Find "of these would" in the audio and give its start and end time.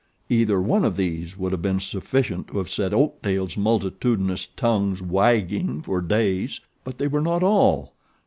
0.83-1.51